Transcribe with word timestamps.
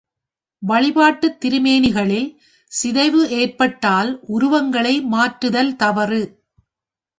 வழிபாட்டுத் 0.61 1.37
திருமேனிகளில் 1.41 2.29
சிதைவு 2.71 3.29
ஏற்பட்டால் 3.29 4.19
உருவங்களை 4.27 5.01
மாற்றுதல் 5.11 5.73
தவறு. 5.75 6.21